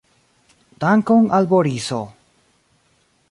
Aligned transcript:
Dankon 0.85 1.27
al 1.39 1.45
Boriso! 1.53 2.01